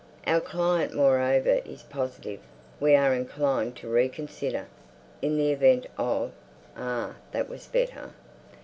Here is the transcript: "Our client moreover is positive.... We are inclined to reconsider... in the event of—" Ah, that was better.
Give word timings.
"Our 0.25 0.41
client 0.41 0.95
moreover 0.95 1.61
is 1.63 1.83
positive.... 1.83 2.39
We 2.79 2.95
are 2.95 3.13
inclined 3.13 3.75
to 3.75 3.87
reconsider... 3.87 4.65
in 5.21 5.37
the 5.37 5.51
event 5.51 5.85
of—" 5.95 6.31
Ah, 6.75 7.17
that 7.33 7.47
was 7.47 7.67
better. 7.67 8.09